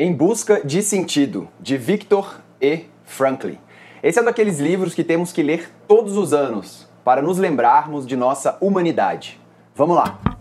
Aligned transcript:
Em 0.00 0.12
Busca 0.12 0.64
de 0.64 0.80
Sentido, 0.80 1.48
de 1.58 1.76
Viktor 1.76 2.38
E. 2.60 2.84
Franklin. 3.04 3.58
Esse 4.00 4.20
é 4.20 4.22
um 4.22 4.26
daqueles 4.26 4.60
livros 4.60 4.94
que 4.94 5.02
temos 5.02 5.32
que 5.32 5.42
ler 5.42 5.72
todos 5.88 6.16
os 6.16 6.32
anos 6.32 6.88
para 7.04 7.20
nos 7.20 7.36
lembrarmos 7.36 8.06
de 8.06 8.14
nossa 8.14 8.56
humanidade. 8.60 9.40
Vamos 9.74 9.96
lá! 9.96 10.37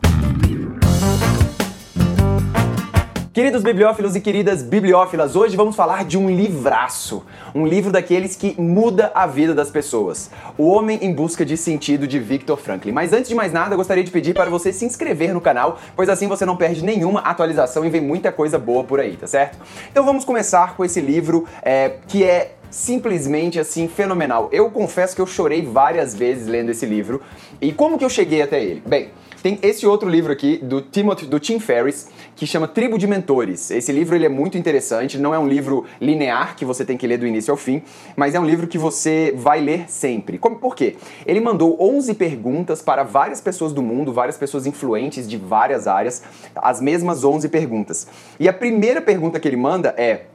Queridos 3.37 3.61
bibliófilos 3.61 4.15
e 4.15 4.19
queridas 4.19 4.63
bibliófilas, 4.63 5.35
hoje 5.35 5.55
vamos 5.55 5.75
falar 5.75 6.03
de 6.03 6.17
um 6.17 6.27
livraço, 6.27 7.23
um 7.53 7.67
livro 7.67 7.91
daqueles 7.91 8.35
que 8.35 8.59
muda 8.59 9.11
a 9.13 9.27
vida 9.27 9.53
das 9.53 9.69
pessoas. 9.69 10.31
O 10.57 10.67
Homem 10.67 10.97
em 11.03 11.13
Busca 11.13 11.45
de 11.45 11.55
Sentido 11.55 12.07
de 12.07 12.17
Viktor 12.17 12.57
Franklin. 12.57 12.91
Mas 12.91 13.13
antes 13.13 13.29
de 13.29 13.35
mais 13.35 13.53
nada, 13.53 13.75
eu 13.75 13.77
gostaria 13.77 14.03
de 14.03 14.09
pedir 14.09 14.33
para 14.33 14.49
você 14.49 14.73
se 14.73 14.85
inscrever 14.85 15.35
no 15.35 15.39
canal, 15.39 15.77
pois 15.95 16.09
assim 16.09 16.25
você 16.25 16.47
não 16.47 16.57
perde 16.57 16.83
nenhuma 16.83 17.19
atualização 17.19 17.85
e 17.85 17.91
vem 17.91 18.01
muita 18.01 18.31
coisa 18.31 18.57
boa 18.57 18.83
por 18.83 18.99
aí, 18.99 19.15
tá 19.15 19.27
certo? 19.27 19.59
Então 19.91 20.03
vamos 20.03 20.25
começar 20.25 20.75
com 20.75 20.83
esse 20.83 20.99
livro 20.99 21.45
é, 21.61 21.97
que 22.07 22.23
é 22.23 22.55
simplesmente 22.69 23.59
assim 23.59 23.87
fenomenal. 23.87 24.49
Eu 24.51 24.69
confesso 24.69 25.15
que 25.15 25.21
eu 25.21 25.27
chorei 25.27 25.61
várias 25.61 26.15
vezes 26.15 26.47
lendo 26.47 26.69
esse 26.69 26.85
livro. 26.85 27.21
E 27.61 27.71
como 27.71 27.97
que 27.97 28.05
eu 28.05 28.09
cheguei 28.09 28.41
até 28.41 28.63
ele? 28.63 28.81
Bem, 28.85 29.09
tem 29.41 29.59
esse 29.61 29.85
outro 29.85 30.09
livro 30.09 30.33
aqui 30.33 30.57
do 30.57 30.81
Timothy, 30.81 31.25
do 31.25 31.39
Tim 31.39 31.59
Ferriss, 31.59 32.09
que 32.35 32.45
chama 32.45 32.67
Tribo 32.67 32.97
de 32.97 33.07
Mentores. 33.07 33.69
Esse 33.71 33.91
livro 33.91 34.15
ele 34.15 34.25
é 34.25 34.29
muito 34.29 34.57
interessante, 34.57 35.17
não 35.17 35.33
é 35.33 35.39
um 35.39 35.47
livro 35.47 35.85
linear 36.01 36.55
que 36.55 36.65
você 36.65 36.83
tem 36.83 36.97
que 36.97 37.05
ler 37.05 37.17
do 37.17 37.25
início 37.25 37.51
ao 37.51 37.57
fim, 37.57 37.81
mas 38.15 38.35
é 38.35 38.39
um 38.39 38.45
livro 38.45 38.67
que 38.67 38.77
você 38.77 39.33
vai 39.37 39.61
ler 39.61 39.89
sempre. 39.89 40.37
Como, 40.37 40.57
por 40.57 40.75
quê? 40.75 40.95
Ele 41.25 41.39
mandou 41.39 41.77
11 41.79 42.15
perguntas 42.15 42.81
para 42.81 43.03
várias 43.03 43.39
pessoas 43.39 43.73
do 43.73 43.81
mundo, 43.81 44.11
várias 44.11 44.37
pessoas 44.37 44.65
influentes 44.65 45.27
de 45.27 45.37
várias 45.37 45.87
áreas, 45.87 46.23
as 46.55 46.81
mesmas 46.81 47.23
11 47.23 47.47
perguntas. 47.49 48.07
E 48.39 48.49
a 48.49 48.53
primeira 48.53 49.01
pergunta 49.01 49.39
que 49.39 49.47
ele 49.47 49.55
manda 49.55 49.93
é: 49.97 50.25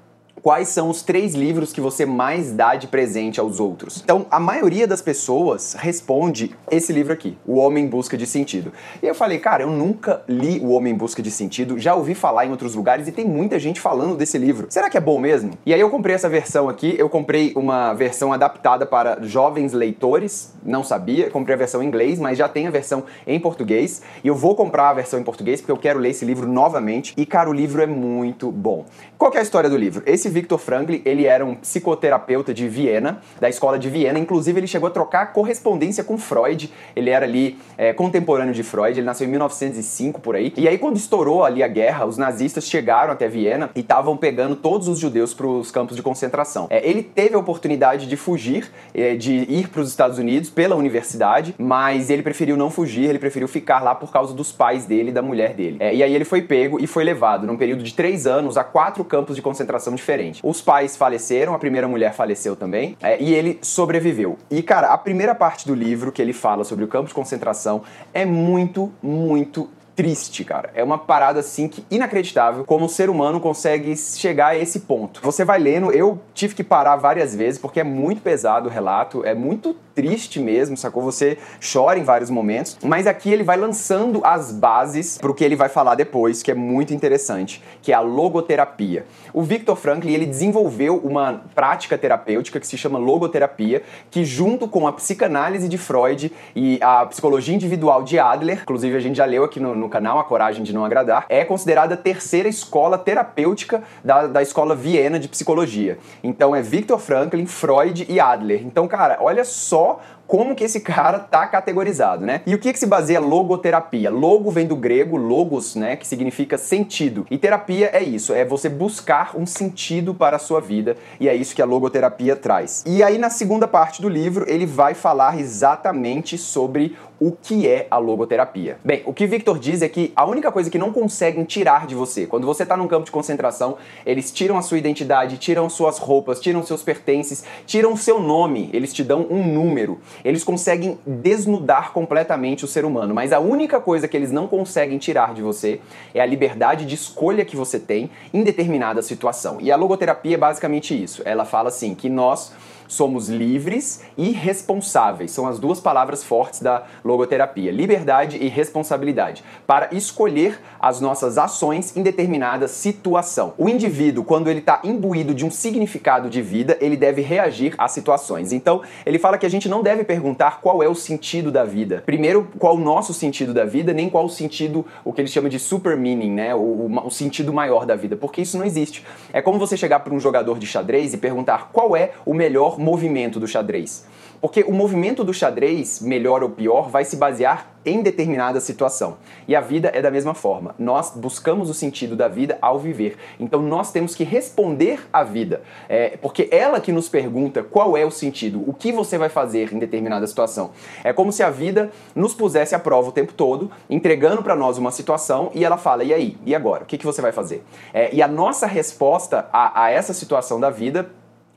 quais 0.42 0.68
são 0.68 0.90
os 0.90 1.02
três 1.02 1.34
livros 1.34 1.72
que 1.72 1.80
você 1.80 2.04
mais 2.04 2.52
dá 2.52 2.74
de 2.74 2.88
presente 2.88 3.38
aos 3.38 3.60
outros. 3.60 4.00
Então, 4.02 4.26
a 4.28 4.40
maioria 4.40 4.88
das 4.88 5.00
pessoas 5.00 5.74
responde 5.78 6.50
esse 6.70 6.92
livro 6.92 7.12
aqui, 7.12 7.38
O 7.46 7.56
Homem 7.58 7.84
em 7.84 7.88
Busca 7.88 8.16
de 8.16 8.26
Sentido. 8.26 8.72
E 9.00 9.06
eu 9.06 9.14
falei, 9.14 9.38
cara, 9.38 9.62
eu 9.62 9.70
nunca 9.70 10.22
li 10.28 10.58
O 10.58 10.70
Homem 10.70 10.92
em 10.92 10.96
Busca 10.96 11.22
de 11.22 11.30
Sentido, 11.30 11.78
já 11.78 11.94
ouvi 11.94 12.14
falar 12.14 12.44
em 12.44 12.50
outros 12.50 12.74
lugares 12.74 13.06
e 13.06 13.12
tem 13.12 13.24
muita 13.24 13.58
gente 13.58 13.80
falando 13.80 14.16
desse 14.16 14.36
livro. 14.36 14.66
Será 14.68 14.90
que 14.90 14.98
é 14.98 15.00
bom 15.00 15.18
mesmo? 15.18 15.52
E 15.64 15.72
aí 15.72 15.80
eu 15.80 15.88
comprei 15.88 16.14
essa 16.14 16.28
versão 16.28 16.68
aqui, 16.68 16.96
eu 16.98 17.08
comprei 17.08 17.52
uma 17.54 17.94
versão 17.94 18.32
adaptada 18.32 18.84
para 18.84 19.22
jovens 19.22 19.72
leitores, 19.72 20.52
não 20.64 20.82
sabia, 20.82 21.30
comprei 21.30 21.54
a 21.54 21.58
versão 21.58 21.82
em 21.82 21.86
inglês, 21.86 22.18
mas 22.18 22.36
já 22.36 22.48
tem 22.48 22.66
a 22.66 22.70
versão 22.70 23.04
em 23.26 23.38
português, 23.38 24.02
e 24.24 24.28
eu 24.28 24.34
vou 24.34 24.56
comprar 24.56 24.90
a 24.90 24.94
versão 24.94 25.20
em 25.20 25.22
português 25.22 25.60
porque 25.60 25.70
eu 25.70 25.76
quero 25.76 26.00
ler 26.00 26.10
esse 26.10 26.24
livro 26.24 26.48
novamente. 26.48 27.14
E 27.16 27.24
cara, 27.24 27.48
o 27.48 27.52
livro 27.52 27.80
é 27.80 27.86
muito 27.86 28.50
bom. 28.50 28.84
Qual 29.16 29.32
é 29.34 29.38
a 29.38 29.42
história 29.42 29.70
do 29.70 29.76
livro? 29.76 30.02
Esse 30.04 30.31
Viktor 30.32 30.58
Frankl, 30.58 30.94
ele 31.04 31.26
era 31.26 31.44
um 31.44 31.54
psicoterapeuta 31.54 32.52
de 32.52 32.68
Viena, 32.68 33.20
da 33.40 33.48
escola 33.48 33.78
de 33.78 33.88
Viena. 33.88 34.18
Inclusive, 34.18 34.60
ele 34.60 34.66
chegou 34.66 34.88
a 34.88 34.90
trocar 34.90 35.32
correspondência 35.32 36.02
com 36.02 36.18
Freud. 36.18 36.72
Ele 36.96 37.10
era 37.10 37.24
ali 37.24 37.58
é, 37.76 37.92
contemporâneo 37.92 38.54
de 38.54 38.62
Freud. 38.62 38.98
Ele 38.98 39.06
nasceu 39.06 39.26
em 39.26 39.30
1905 39.30 40.20
por 40.20 40.34
aí. 40.34 40.52
E 40.56 40.66
aí, 40.68 40.78
quando 40.78 40.96
estourou 40.96 41.44
ali 41.44 41.62
a 41.62 41.68
guerra, 41.68 42.04
os 42.06 42.16
nazistas 42.16 42.64
chegaram 42.64 43.12
até 43.12 43.28
Viena 43.28 43.70
e 43.74 43.80
estavam 43.80 44.16
pegando 44.16 44.56
todos 44.56 44.88
os 44.88 44.98
judeus 44.98 45.34
para 45.34 45.46
os 45.46 45.70
campos 45.70 45.96
de 45.96 46.02
concentração. 46.02 46.66
É, 46.70 46.88
ele 46.88 47.02
teve 47.02 47.34
a 47.34 47.38
oportunidade 47.38 48.06
de 48.06 48.16
fugir, 48.16 48.70
é, 48.94 49.14
de 49.14 49.32
ir 49.32 49.68
para 49.68 49.80
os 49.80 49.88
Estados 49.88 50.18
Unidos 50.18 50.50
pela 50.50 50.74
universidade, 50.74 51.54
mas 51.58 52.10
ele 52.10 52.22
preferiu 52.22 52.56
não 52.56 52.70
fugir. 52.70 53.08
Ele 53.08 53.18
preferiu 53.18 53.48
ficar 53.48 53.80
lá 53.80 53.94
por 53.94 54.10
causa 54.10 54.34
dos 54.34 54.52
pais 54.52 54.86
dele 54.86 55.10
e 55.10 55.12
da 55.12 55.22
mulher 55.22 55.54
dele. 55.54 55.76
É, 55.80 55.94
e 55.94 56.02
aí 56.02 56.14
ele 56.14 56.24
foi 56.24 56.42
pego 56.42 56.82
e 56.82 56.86
foi 56.86 57.04
levado 57.04 57.46
num 57.46 57.56
período 57.56 57.82
de 57.82 57.94
três 57.94 58.26
anos 58.26 58.56
a 58.56 58.64
quatro 58.64 59.04
campos 59.04 59.36
de 59.36 59.42
concentração 59.42 59.94
diferentes. 59.94 60.21
Os 60.42 60.60
pais 60.60 60.96
faleceram, 60.96 61.54
a 61.54 61.58
primeira 61.58 61.88
mulher 61.88 62.12
faleceu 62.12 62.54
também, 62.54 62.96
é, 63.02 63.20
e 63.20 63.34
ele 63.34 63.58
sobreviveu. 63.62 64.38
E, 64.50 64.62
cara, 64.62 64.88
a 64.88 64.98
primeira 64.98 65.34
parte 65.34 65.66
do 65.66 65.74
livro 65.74 66.12
que 66.12 66.22
ele 66.22 66.32
fala 66.32 66.64
sobre 66.64 66.84
o 66.84 66.88
campo 66.88 67.08
de 67.08 67.14
concentração 67.14 67.82
é 68.14 68.24
muito, 68.24 68.92
muito 69.02 69.68
triste, 69.94 70.44
cara. 70.44 70.70
É 70.74 70.82
uma 70.82 70.98
parada 70.98 71.40
assim 71.40 71.68
que 71.68 71.84
inacreditável 71.90 72.64
como 72.64 72.86
o 72.86 72.88
ser 72.88 73.10
humano 73.10 73.40
consegue 73.40 73.96
chegar 73.96 74.48
a 74.48 74.56
esse 74.56 74.80
ponto. 74.80 75.20
Você 75.22 75.44
vai 75.44 75.58
lendo, 75.58 75.92
eu 75.92 76.20
tive 76.34 76.54
que 76.54 76.64
parar 76.64 76.96
várias 76.96 77.34
vezes 77.34 77.60
porque 77.60 77.80
é 77.80 77.84
muito 77.84 78.22
pesado 78.22 78.68
o 78.68 78.72
relato, 78.72 79.24
é 79.24 79.34
muito 79.34 79.76
triste 79.94 80.40
mesmo, 80.40 80.76
sacou? 80.76 81.02
Você 81.02 81.38
chora 81.72 81.98
em 81.98 82.02
vários 82.02 82.30
momentos, 82.30 82.78
mas 82.82 83.06
aqui 83.06 83.30
ele 83.30 83.42
vai 83.42 83.56
lançando 83.56 84.20
as 84.24 84.50
bases 84.50 85.18
para 85.18 85.30
o 85.30 85.34
que 85.34 85.44
ele 85.44 85.56
vai 85.56 85.68
falar 85.68 85.94
depois, 85.94 86.42
que 86.42 86.50
é 86.50 86.54
muito 86.54 86.94
interessante, 86.94 87.62
que 87.82 87.92
é 87.92 87.94
a 87.94 88.00
logoterapia. 88.00 89.04
O 89.32 89.42
Viktor 89.42 89.76
Frankl, 89.76 90.08
ele 90.08 90.26
desenvolveu 90.26 90.96
uma 90.96 91.42
prática 91.54 91.96
terapêutica 91.98 92.58
que 92.58 92.66
se 92.66 92.76
chama 92.76 92.98
logoterapia, 92.98 93.82
que 94.10 94.24
junto 94.24 94.66
com 94.66 94.86
a 94.86 94.92
psicanálise 94.92 95.68
de 95.68 95.78
Freud 95.78 96.32
e 96.54 96.78
a 96.80 97.04
psicologia 97.06 97.54
individual 97.54 98.02
de 98.02 98.18
Adler, 98.18 98.60
inclusive 98.62 98.96
a 98.96 99.00
gente 99.00 99.16
já 99.16 99.24
leu 99.24 99.44
aqui 99.44 99.60
no, 99.60 99.74
no 99.82 99.88
canal 99.88 100.18
A 100.18 100.24
Coragem 100.24 100.62
de 100.62 100.72
Não 100.72 100.84
Agradar, 100.84 101.26
é 101.28 101.44
considerada 101.44 101.94
a 101.94 101.96
terceira 101.96 102.48
escola 102.48 102.96
terapêutica 102.96 103.82
da, 104.02 104.26
da 104.26 104.40
escola 104.40 104.74
Viena 104.74 105.18
de 105.18 105.28
psicologia. 105.28 105.98
Então 106.22 106.56
é 106.56 106.62
Viktor 106.62 106.98
Frankl, 106.98 107.44
Freud 107.46 108.06
e 108.08 108.18
Adler. 108.18 108.62
Então, 108.64 108.88
cara, 108.88 109.18
olha 109.20 109.44
só 109.44 110.00
como 110.32 110.54
que 110.54 110.64
esse 110.64 110.80
cara 110.80 111.18
tá 111.18 111.46
categorizado, 111.46 112.24
né? 112.24 112.40
E 112.46 112.54
o 112.54 112.58
que 112.58 112.72
que 112.72 112.78
se 112.78 112.86
baseia 112.86 113.20
logoterapia? 113.20 114.08
Logo 114.08 114.50
vem 114.50 114.66
do 114.66 114.74
grego 114.74 115.18
logos, 115.18 115.76
né, 115.76 115.94
que 115.94 116.06
significa 116.06 116.56
sentido. 116.56 117.26
E 117.30 117.36
terapia 117.36 117.90
é 117.92 118.02
isso, 118.02 118.32
é 118.32 118.42
você 118.42 118.70
buscar 118.70 119.36
um 119.36 119.44
sentido 119.44 120.14
para 120.14 120.36
a 120.36 120.38
sua 120.38 120.58
vida, 120.58 120.96
e 121.20 121.28
é 121.28 121.34
isso 121.34 121.54
que 121.54 121.60
a 121.60 121.66
logoterapia 121.66 122.34
traz. 122.34 122.82
E 122.86 123.02
aí 123.02 123.18
na 123.18 123.28
segunda 123.28 123.68
parte 123.68 124.00
do 124.00 124.08
livro, 124.08 124.46
ele 124.48 124.64
vai 124.64 124.94
falar 124.94 125.38
exatamente 125.38 126.38
sobre 126.38 126.96
o 127.22 127.30
que 127.30 127.68
é 127.68 127.86
a 127.88 127.98
logoterapia. 127.98 128.78
Bem, 128.84 129.02
o 129.06 129.14
que 129.14 129.28
Victor 129.28 129.56
diz 129.56 129.80
é 129.80 129.88
que 129.88 130.12
a 130.16 130.24
única 130.24 130.50
coisa 130.50 130.68
que 130.68 130.76
não 130.76 130.92
conseguem 130.92 131.44
tirar 131.44 131.86
de 131.86 131.94
você, 131.94 132.26
quando 132.26 132.44
você 132.44 132.64
está 132.64 132.76
num 132.76 132.88
campo 132.88 133.04
de 133.04 133.12
concentração, 133.12 133.76
eles 134.04 134.32
tiram 134.32 134.58
a 134.58 134.62
sua 134.62 134.76
identidade, 134.76 135.38
tiram 135.38 135.70
suas 135.70 135.98
roupas, 135.98 136.40
tiram 136.40 136.64
seus 136.64 136.82
pertences, 136.82 137.44
tiram 137.64 137.96
seu 137.96 138.18
nome, 138.18 138.70
eles 138.72 138.92
te 138.92 139.04
dão 139.04 139.24
um 139.30 139.46
número. 139.46 140.00
Eles 140.24 140.44
conseguem 140.44 140.98
desnudar 141.06 141.92
completamente 141.92 142.64
o 142.64 142.68
ser 142.68 142.84
humano, 142.84 143.14
mas 143.14 143.32
a 143.32 143.40
única 143.40 143.80
coisa 143.80 144.06
que 144.06 144.16
eles 144.16 144.30
não 144.30 144.46
conseguem 144.46 144.98
tirar 144.98 145.34
de 145.34 145.42
você 145.42 145.80
é 146.14 146.20
a 146.20 146.26
liberdade 146.26 146.84
de 146.84 146.94
escolha 146.94 147.44
que 147.44 147.56
você 147.56 147.78
tem 147.78 148.10
em 148.32 148.42
determinada 148.42 149.02
situação. 149.02 149.58
E 149.60 149.70
a 149.70 149.76
logoterapia 149.76 150.34
é 150.34 150.38
basicamente 150.38 151.00
isso. 151.00 151.22
Ela 151.24 151.44
fala 151.44 151.68
assim 151.68 151.94
que 151.94 152.08
nós 152.08 152.52
somos 152.92 153.28
livres 153.28 154.02
e 154.18 154.30
responsáveis. 154.30 155.30
São 155.30 155.46
as 155.46 155.58
duas 155.58 155.80
palavras 155.80 156.22
fortes 156.22 156.60
da 156.60 156.84
logoterapia: 157.02 157.72
liberdade 157.72 158.36
e 158.36 158.48
responsabilidade, 158.48 159.42
para 159.66 159.88
escolher 159.92 160.60
as 160.78 161.00
nossas 161.00 161.38
ações 161.38 161.96
em 161.96 162.02
determinada 162.02 162.68
situação. 162.68 163.54
O 163.56 163.68
indivíduo, 163.68 164.24
quando 164.24 164.48
ele 164.48 164.58
está 164.60 164.80
imbuído 164.84 165.34
de 165.34 165.44
um 165.44 165.50
significado 165.50 166.28
de 166.28 166.42
vida, 166.42 166.76
ele 166.80 166.96
deve 166.96 167.22
reagir 167.22 167.74
às 167.78 167.92
situações. 167.92 168.52
Então, 168.52 168.82
ele 169.06 169.18
fala 169.18 169.38
que 169.38 169.46
a 169.46 169.50
gente 169.50 169.68
não 169.68 169.82
deve 169.82 170.04
perguntar 170.04 170.60
qual 170.60 170.82
é 170.82 170.88
o 170.88 170.94
sentido 170.94 171.50
da 171.50 171.64
vida. 171.64 172.02
Primeiro, 172.04 172.48
qual 172.58 172.76
o 172.76 172.80
nosso 172.80 173.14
sentido 173.14 173.54
da 173.54 173.64
vida, 173.64 173.92
nem 173.92 174.10
qual 174.10 174.26
o 174.26 174.30
sentido, 174.30 174.84
o 175.04 175.12
que 175.12 175.20
ele 175.20 175.28
chama 175.28 175.48
de 175.48 175.58
super 175.58 175.96
meaning, 175.96 176.32
né? 176.32 176.54
O, 176.54 176.90
o 177.06 177.10
sentido 177.10 177.52
maior 177.52 177.86
da 177.86 177.96
vida, 177.96 178.16
porque 178.16 178.42
isso 178.42 178.58
não 178.58 178.66
existe. 178.66 179.04
É 179.32 179.40
como 179.40 179.58
você 179.58 179.76
chegar 179.76 180.00
para 180.00 180.12
um 180.12 180.20
jogador 180.20 180.58
de 180.58 180.66
xadrez 180.66 181.14
e 181.14 181.16
perguntar 181.16 181.70
qual 181.72 181.96
é 181.96 182.12
o 182.26 182.34
melhor 182.34 182.81
movimento 182.82 183.40
do 183.40 183.46
xadrez. 183.46 184.04
Porque 184.42 184.64
o 184.64 184.72
movimento 184.72 185.22
do 185.22 185.32
xadrez, 185.32 186.00
melhor 186.00 186.42
ou 186.42 186.50
pior, 186.50 186.90
vai 186.90 187.04
se 187.04 187.14
basear 187.14 187.76
em 187.86 188.02
determinada 188.02 188.60
situação. 188.60 189.18
E 189.46 189.54
a 189.54 189.60
vida 189.60 189.92
é 189.94 190.02
da 190.02 190.10
mesma 190.10 190.34
forma. 190.34 190.74
Nós 190.76 191.12
buscamos 191.14 191.70
o 191.70 191.74
sentido 191.74 192.16
da 192.16 192.26
vida 192.26 192.58
ao 192.60 192.76
viver. 192.76 193.16
Então 193.38 193.62
nós 193.62 193.92
temos 193.92 194.16
que 194.16 194.24
responder 194.24 195.00
à 195.12 195.22
vida. 195.22 195.62
É, 195.88 196.16
porque 196.20 196.48
ela 196.50 196.80
que 196.80 196.90
nos 196.90 197.08
pergunta 197.08 197.62
qual 197.62 197.96
é 197.96 198.04
o 198.04 198.10
sentido, 198.10 198.64
o 198.66 198.74
que 198.74 198.90
você 198.90 199.16
vai 199.16 199.28
fazer 199.28 199.72
em 199.72 199.78
determinada 199.78 200.26
situação. 200.26 200.72
É 201.04 201.12
como 201.12 201.30
se 201.30 201.44
a 201.44 201.50
vida 201.50 201.92
nos 202.12 202.34
pusesse 202.34 202.74
à 202.74 202.80
prova 202.80 203.10
o 203.10 203.12
tempo 203.12 203.32
todo, 203.32 203.70
entregando 203.88 204.42
para 204.42 204.56
nós 204.56 204.76
uma 204.76 204.90
situação 204.90 205.52
e 205.54 205.64
ela 205.64 205.76
fala: 205.76 206.02
e 206.02 206.12
aí? 206.12 206.36
E 206.44 206.52
agora? 206.52 206.82
O 206.82 206.86
que, 206.86 206.98
que 206.98 207.06
você 207.06 207.22
vai 207.22 207.30
fazer? 207.30 207.64
É, 207.94 208.12
e 208.12 208.20
a 208.20 208.26
nossa 208.26 208.66
resposta 208.66 209.48
a, 209.52 209.84
a 209.84 209.90
essa 209.90 210.12
situação 210.12 210.58
da 210.58 210.68
vida 210.68 211.10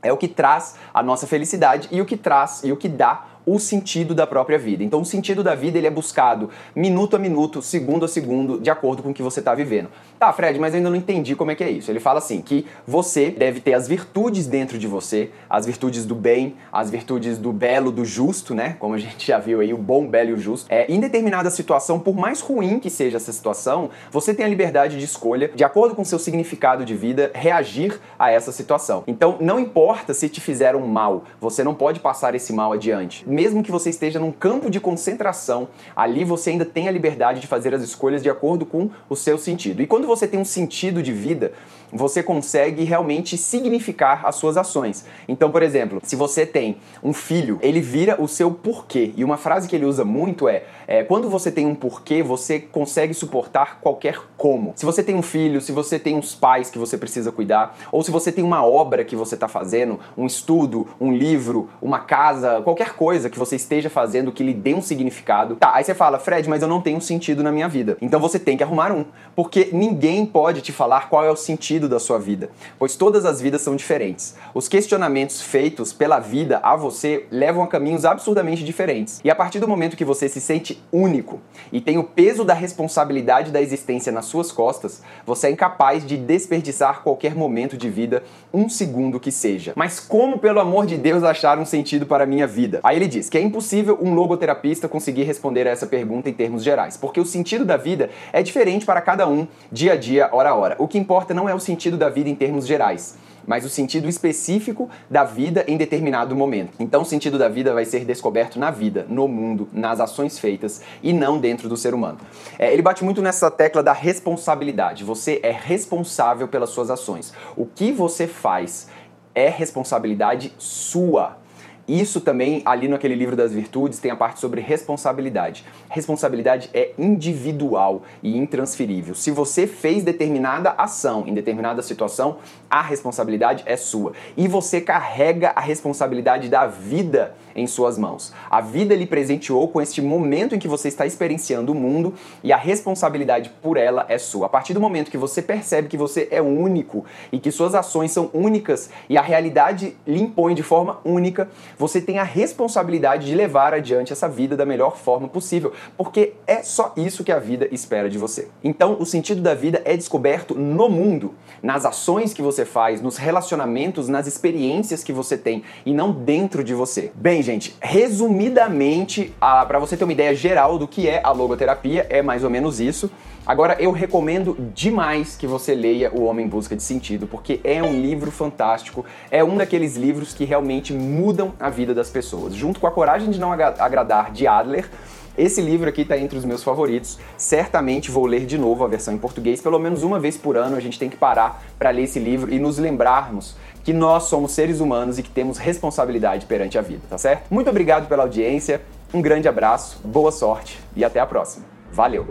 é 0.05 0.13
o 0.13 0.17
que 0.17 0.27
traz 0.27 0.75
a 0.93 1.01
nossa 1.01 1.25
felicidade 1.25 1.87
e 1.91 1.99
o 1.99 2.05
que 2.05 2.15
traz 2.15 2.63
e 2.63 2.71
o 2.71 2.77
que 2.77 2.87
dá 2.87 3.25
o 3.45 3.59
sentido 3.59 4.15
da 4.15 4.25
própria 4.25 4.57
vida. 4.57 4.83
Então, 4.83 5.01
o 5.01 5.05
sentido 5.05 5.43
da 5.43 5.55
vida 5.55 5.77
ele 5.77 5.87
é 5.87 5.91
buscado 5.91 6.49
minuto 6.75 7.15
a 7.15 7.19
minuto, 7.19 7.61
segundo 7.61 8.05
a 8.05 8.07
segundo, 8.07 8.59
de 8.59 8.69
acordo 8.69 9.03
com 9.03 9.11
o 9.11 9.13
que 9.13 9.21
você 9.21 9.39
está 9.39 9.53
vivendo. 9.53 9.89
Tá, 10.19 10.31
Fred, 10.31 10.59
mas 10.59 10.73
eu 10.73 10.77
ainda 10.77 10.89
não 10.89 10.97
entendi 10.97 11.35
como 11.35 11.51
é 11.51 11.55
que 11.55 11.63
é 11.63 11.69
isso. 11.69 11.91
Ele 11.91 11.99
fala 11.99 12.19
assim 12.19 12.41
que 12.41 12.65
você 12.87 13.29
deve 13.29 13.59
ter 13.59 13.73
as 13.73 13.87
virtudes 13.87 14.47
dentro 14.47 14.77
de 14.77 14.87
você, 14.87 15.29
as 15.49 15.65
virtudes 15.65 16.05
do 16.05 16.15
bem, 16.15 16.55
as 16.71 16.89
virtudes 16.89 17.37
do 17.37 17.51
belo, 17.51 17.91
do 17.91 18.05
justo, 18.05 18.55
né? 18.55 18.75
Como 18.79 18.93
a 18.93 18.97
gente 18.97 19.27
já 19.27 19.37
viu 19.37 19.59
aí, 19.59 19.73
o 19.73 19.77
bom, 19.77 20.07
belo 20.07 20.31
e 20.31 20.33
o 20.33 20.37
justo. 20.37 20.67
É, 20.69 20.91
em 20.91 20.99
determinada 20.99 21.49
situação, 21.49 21.99
por 21.99 22.15
mais 22.15 22.41
ruim 22.41 22.79
que 22.79 22.89
seja 22.89 23.17
essa 23.17 23.31
situação, 23.31 23.89
você 24.11 24.33
tem 24.33 24.45
a 24.45 24.49
liberdade 24.49 24.97
de 24.97 25.03
escolha, 25.03 25.51
de 25.53 25.63
acordo 25.63 25.95
com 25.95 26.03
seu 26.03 26.17
significado 26.17 26.85
de 26.85 26.95
vida, 26.95 27.31
reagir 27.33 27.99
a 28.17 28.31
essa 28.31 28.51
situação. 28.51 29.03
Então, 29.07 29.37
não 29.39 29.59
importa 29.59 30.13
se 30.13 30.29
te 30.29 30.39
fizeram 30.39 30.79
mal, 30.87 31.23
você 31.39 31.63
não 31.63 31.75
pode 31.75 31.99
passar 31.99 32.35
esse 32.35 32.53
mal 32.53 32.73
adiante. 32.73 33.23
Mesmo 33.35 33.61
que 33.61 33.69
você 33.69 33.89
esteja 33.89 34.17
num 34.17 34.31
campo 34.31 34.69
de 34.69 34.79
concentração, 34.79 35.67
ali 35.93 36.23
você 36.23 36.51
ainda 36.51 36.63
tem 36.63 36.87
a 36.87 36.91
liberdade 36.91 37.41
de 37.41 37.47
fazer 37.47 37.75
as 37.75 37.81
escolhas 37.81 38.23
de 38.23 38.29
acordo 38.29 38.65
com 38.65 38.89
o 39.09 39.15
seu 39.15 39.37
sentido. 39.37 39.81
E 39.81 39.87
quando 39.87 40.07
você 40.07 40.25
tem 40.25 40.39
um 40.39 40.45
sentido 40.45 41.03
de 41.03 41.11
vida, 41.11 41.51
você 41.91 42.23
consegue 42.23 42.85
realmente 42.85 43.37
significar 43.37 44.25
as 44.25 44.35
suas 44.35 44.55
ações. 44.55 45.05
Então, 45.27 45.51
por 45.51 45.61
exemplo, 45.63 45.99
se 46.01 46.15
você 46.15 46.45
tem 46.45 46.77
um 47.03 47.11
filho, 47.11 47.59
ele 47.61 47.81
vira 47.81 48.21
o 48.21 48.27
seu 48.27 48.49
porquê. 48.51 49.11
E 49.17 49.23
uma 49.25 49.35
frase 49.35 49.67
que 49.67 49.75
ele 49.75 49.85
usa 49.85 50.05
muito 50.05 50.47
é, 50.47 50.63
é 50.87 51.03
quando 51.03 51.29
você 51.29 51.51
tem 51.51 51.65
um 51.65 51.75
porquê, 51.75 52.21
você 52.21 52.59
consegue 52.59 53.13
suportar 53.13 53.79
qualquer 53.81 54.19
como. 54.37 54.73
Se 54.75 54.85
você 54.85 55.03
tem 55.03 55.15
um 55.15 55.21
filho, 55.21 55.61
se 55.61 55.71
você 55.71 55.97
tem 55.97 56.15
uns 56.15 56.35
pais 56.35 56.69
que 56.69 56.77
você 56.77 56.97
precisa 56.97 57.31
cuidar, 57.31 57.77
ou 57.91 58.03
se 58.03 58.11
você 58.11 58.31
tem 58.31 58.43
uma 58.43 58.65
obra 58.65 59.03
que 59.03 59.15
você 59.15 59.35
está 59.35 59.47
fazendo, 59.47 59.99
um 60.17 60.25
estudo, 60.25 60.87
um 60.99 61.13
livro, 61.13 61.69
uma 61.81 61.99
casa, 61.99 62.61
qualquer 62.61 62.93
coisa 62.93 63.29
que 63.29 63.39
você 63.39 63.55
esteja 63.55 63.89
fazendo 63.89 64.31
que 64.31 64.43
lhe 64.43 64.53
dê 64.53 64.73
um 64.73 64.81
significado. 64.81 65.55
Tá, 65.55 65.73
aí 65.73 65.83
você 65.83 65.93
fala, 65.93 66.19
Fred, 66.19 66.47
mas 66.49 66.61
eu 66.61 66.67
não 66.67 66.81
tenho 66.81 67.01
sentido 67.01 67.43
na 67.43 67.51
minha 67.51 67.67
vida. 67.67 67.97
Então 68.01 68.19
você 68.19 68.37
tem 68.37 68.57
que 68.57 68.63
arrumar 68.63 68.91
um, 68.91 69.05
porque 69.35 69.69
ninguém 69.71 70.25
pode 70.25 70.61
te 70.61 70.71
falar 70.71 71.09
qual 71.09 71.23
é 71.23 71.31
o 71.31 71.35
sentido 71.35 71.87
da 71.89 71.99
sua 71.99 72.19
vida, 72.19 72.49
pois 72.77 72.95
todas 72.95 73.25
as 73.25 73.41
vidas 73.41 73.61
são 73.61 73.75
diferentes. 73.75 74.35
Os 74.53 74.67
questionamentos 74.67 75.41
feitos 75.41 75.93
pela 75.93 76.19
vida 76.19 76.59
a 76.63 76.75
você 76.75 77.25
levam 77.31 77.63
a 77.63 77.67
caminhos 77.67 78.05
absurdamente 78.05 78.63
diferentes. 78.63 79.19
E 79.23 79.29
a 79.29 79.35
partir 79.35 79.59
do 79.59 79.67
momento 79.67 79.97
que 79.97 80.05
você 80.05 80.27
se 80.27 80.41
sente 80.41 80.74
único 80.91 81.39
e 81.71 81.81
tem 81.81 81.97
o 81.97 82.03
peso 82.03 82.43
da 82.43 82.53
responsabilidade 82.53 83.51
da 83.51 83.61
existência 83.61 84.11
nas 84.11 84.25
suas 84.25 84.51
costas, 84.51 85.01
você 85.25 85.47
é 85.47 85.51
incapaz 85.51 86.05
de 86.05 86.17
desperdiçar 86.17 87.03
qualquer 87.03 87.35
momento 87.35 87.77
de 87.77 87.89
vida, 87.89 88.23
um 88.53 88.69
segundo 88.69 89.19
que 89.19 89.31
seja. 89.31 89.73
Mas 89.75 89.99
como, 89.99 90.39
pelo 90.39 90.59
amor 90.59 90.85
de 90.85 90.97
Deus, 90.97 91.23
achar 91.23 91.59
um 91.59 91.65
sentido 91.65 92.05
para 92.05 92.23
a 92.23 92.27
minha 92.27 92.47
vida? 92.47 92.79
Aí 92.83 92.95
ele 92.95 93.07
diz 93.07 93.29
que 93.29 93.37
é 93.37 93.41
impossível 93.41 93.97
um 94.01 94.13
logoterapista 94.13 94.87
conseguir 94.87 95.23
responder 95.23 95.67
a 95.67 95.71
essa 95.71 95.85
pergunta 95.85 96.29
em 96.29 96.33
termos 96.33 96.63
gerais, 96.63 96.97
porque 96.97 97.19
o 97.19 97.25
sentido 97.25 97.65
da 97.65 97.77
vida 97.77 98.09
é 98.31 98.41
diferente 98.41 98.85
para 98.85 99.01
cada 99.01 99.27
um, 99.27 99.47
dia 99.71 99.93
a 99.93 99.95
dia, 99.95 100.29
hora 100.31 100.49
a 100.49 100.55
hora. 100.55 100.75
O 100.79 100.87
que 100.87 100.97
importa 100.97 101.33
não 101.33 101.49
é 101.49 101.53
o 101.53 101.59
sentido 101.59 101.97
da 101.97 102.09
vida 102.09 102.29
em 102.29 102.35
termos 102.35 102.65
gerais, 102.65 103.17
mas 103.45 103.65
o 103.65 103.69
sentido 103.69 104.07
específico 104.07 104.89
da 105.09 105.23
vida 105.23 105.63
em 105.67 105.77
determinado 105.77 106.35
momento. 106.35 106.73
Então, 106.79 107.01
o 107.01 107.05
sentido 107.05 107.37
da 107.37 107.47
vida 107.47 107.73
vai 107.73 107.85
ser 107.85 108.05
descoberto 108.05 108.59
na 108.59 108.71
vida, 108.71 109.05
no 109.09 109.27
mundo, 109.27 109.67
nas 109.71 109.99
ações 109.99 110.39
feitas 110.39 110.81
e 111.01 111.13
não 111.13 111.37
dentro 111.39 111.69
do 111.69 111.77
ser 111.77 111.93
humano. 111.93 112.17
É, 112.57 112.71
ele 112.71 112.81
bate 112.81 113.03
muito 113.03 113.21
nessa 113.21 113.49
tecla 113.51 113.81
da 113.81 113.93
responsabilidade. 113.93 115.03
Você 115.03 115.39
é 115.43 115.51
responsável 115.51 116.47
pelas 116.47 116.69
suas 116.69 116.89
ações. 116.89 117.33
O 117.55 117.65
que 117.65 117.91
você 117.91 118.27
faz 118.27 118.87
é 119.33 119.49
responsabilidade 119.49 120.53
sua. 120.57 121.37
Isso 121.87 122.19
também, 122.19 122.63
ali 122.65 122.87
naquele 122.87 123.13
livro 123.13 123.35
das 123.35 123.53
virtudes, 123.53 123.99
tem 123.99 124.09
a 124.09 124.15
parte 124.15 124.39
sobre 124.39 124.59
responsabilidade. 124.59 125.63
Responsabilidade 125.89 126.69
é 126.73 126.91
individual 126.97 128.01
e 128.23 128.35
intransferível. 128.35 129.13
Se 129.13 129.29
você 129.29 129.67
fez 129.67 130.03
determinada 130.03 130.71
ação 130.71 131.25
em 131.27 131.33
determinada 131.33 131.83
situação, 131.83 132.37
a 132.69 132.81
responsabilidade 132.81 133.63
é 133.67 133.77
sua. 133.77 134.13
E 134.35 134.47
você 134.47 134.81
carrega 134.81 135.51
a 135.55 135.61
responsabilidade 135.61 136.49
da 136.49 136.65
vida 136.65 137.35
em 137.55 137.65
suas 137.67 137.97
mãos. 137.97 138.33
A 138.49 138.59
vida 138.59 138.93
lhe 138.93 139.05
presenteou 139.05 139.67
com 139.67 139.81
este 139.81 140.01
momento 140.01 140.55
em 140.55 140.59
que 140.59 140.67
você 140.67 140.89
está 140.89 141.05
experienciando 141.05 141.71
o 141.71 141.75
mundo 141.75 142.13
e 142.43 142.51
a 142.51 142.57
responsabilidade 142.57 143.49
por 143.61 143.77
ela 143.77 144.05
é 144.09 144.17
sua. 144.17 144.47
A 144.47 144.49
partir 144.49 144.73
do 144.73 144.81
momento 144.81 145.09
que 145.09 145.17
você 145.17 145.41
percebe 145.41 145.87
que 145.87 145.97
você 145.97 146.27
é 146.31 146.41
único 146.41 147.05
e 147.31 147.39
que 147.39 147.51
suas 147.51 147.73
ações 147.73 148.11
são 148.11 148.29
únicas 148.33 148.89
e 149.07 149.17
a 149.17 149.21
realidade 149.21 149.95
lhe 150.05 150.21
impõe 150.21 150.53
de 150.53 150.63
forma 150.63 150.99
única, 151.05 151.47
você 151.77 152.01
tem 152.01 152.19
a 152.19 152.23
responsabilidade 152.23 153.25
de 153.25 153.35
levar 153.35 153.73
adiante 153.73 154.13
essa 154.13 154.27
vida 154.27 154.55
da 154.55 154.65
melhor 154.65 154.97
forma 154.97 155.27
possível, 155.27 155.73
porque 155.97 156.33
é 156.47 156.63
só 156.63 156.93
isso 156.97 157.23
que 157.23 157.31
a 157.31 157.39
vida 157.39 157.67
espera 157.71 158.09
de 158.09 158.17
você. 158.17 158.47
Então, 158.63 158.97
o 158.99 159.05
sentido 159.05 159.41
da 159.41 159.53
vida 159.53 159.81
é 159.85 159.95
descoberto 159.95 160.55
no 160.55 160.89
mundo, 160.89 161.33
nas 161.61 161.85
ações 161.85 162.33
que 162.33 162.41
você 162.41 162.65
faz, 162.65 163.01
nos 163.01 163.17
relacionamentos, 163.17 164.07
nas 164.07 164.27
experiências 164.27 165.03
que 165.03 165.13
você 165.13 165.37
tem 165.37 165.63
e 165.85 165.93
não 165.93 166.11
dentro 166.11 166.63
de 166.63 166.73
você. 166.73 167.11
Bem, 167.15 167.41
gente, 167.41 167.75
resumidamente, 167.79 169.33
para 169.39 169.79
você 169.79 169.97
ter 169.97 170.03
uma 170.03 170.13
ideia 170.13 170.35
geral 170.35 170.77
do 170.77 170.87
que 170.87 171.07
é 171.07 171.21
a 171.23 171.31
logoterapia, 171.31 172.05
é 172.09 172.21
mais 172.21 172.43
ou 172.43 172.49
menos 172.49 172.79
isso. 172.79 173.09
Agora, 173.45 173.77
eu 173.79 173.91
recomendo 173.91 174.57
demais 174.73 175.35
que 175.35 175.45
você 175.45 175.75
leia 175.75 176.11
O 176.11 176.23
Homem 176.23 176.47
em 176.47 176.49
Busca 176.49 176.75
de 176.75 176.81
Sentido, 176.81 177.27
porque 177.27 177.61
é 177.63 177.83
um 177.83 178.01
livro 178.01 178.31
fantástico, 178.31 179.05
é 179.29 179.43
um 179.43 179.55
daqueles 179.55 179.95
livros 179.95 180.33
que 180.33 180.45
realmente 180.45 180.91
mudam 180.91 181.53
a 181.59 181.69
vida 181.69 181.93
das 181.93 182.09
pessoas. 182.09 182.55
Junto 182.55 182.79
com 182.79 182.87
A 182.87 182.91
Coragem 182.91 183.29
de 183.29 183.39
Não 183.39 183.51
Agradar, 183.51 184.31
de 184.31 184.47
Adler, 184.47 184.89
esse 185.37 185.61
livro 185.61 185.87
aqui 185.87 186.01
está 186.01 186.17
entre 186.17 186.37
os 186.37 186.45
meus 186.45 186.63
favoritos. 186.63 187.19
Certamente 187.37 188.09
vou 188.09 188.25
ler 188.25 188.45
de 188.47 188.57
novo 188.57 188.83
a 188.83 188.87
versão 188.87 189.13
em 189.13 189.17
português, 189.17 189.61
pelo 189.61 189.77
menos 189.77 190.01
uma 190.01 190.19
vez 190.19 190.37
por 190.37 190.57
ano. 190.57 190.75
A 190.75 190.79
gente 190.79 190.97
tem 190.97 191.09
que 191.09 191.17
parar 191.17 191.63
para 191.77 191.91
ler 191.91 192.03
esse 192.03 192.19
livro 192.19 192.51
e 192.51 192.57
nos 192.57 192.79
lembrarmos 192.79 193.55
que 193.83 193.93
nós 193.93 194.23
somos 194.23 194.53
seres 194.53 194.79
humanos 194.79 195.19
e 195.19 195.23
que 195.23 195.29
temos 195.29 195.59
responsabilidade 195.59 196.47
perante 196.47 196.79
a 196.79 196.81
vida, 196.81 197.01
tá 197.07 197.17
certo? 197.19 197.45
Muito 197.51 197.69
obrigado 197.69 198.07
pela 198.07 198.23
audiência, 198.23 198.81
um 199.13 199.21
grande 199.21 199.47
abraço, 199.47 199.99
boa 200.03 200.31
sorte 200.31 200.79
e 200.95 201.05
até 201.05 201.19
a 201.19 201.25
próxima. 201.27 201.65
Valeu! 201.91 202.25